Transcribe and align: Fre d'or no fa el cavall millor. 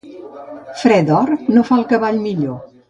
Fre 0.83 0.97
d'or 1.11 1.31
no 1.57 1.67
fa 1.71 1.81
el 1.81 1.89
cavall 1.95 2.21
millor. 2.29 2.63